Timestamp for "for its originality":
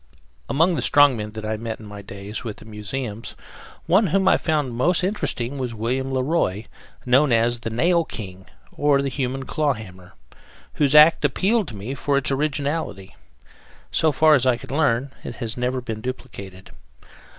11.93-13.15